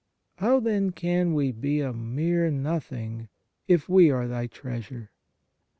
[0.37, 3.29] How, then, can we be a mere nothing
[3.67, 5.11] if we are Thy treasure